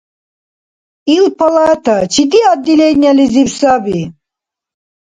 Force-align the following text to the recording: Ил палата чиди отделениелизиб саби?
Ил 1.15 1.25
палата 1.39 1.95
чиди 2.13 2.39
отделениелизиб 2.53 3.49
саби? 3.59 3.99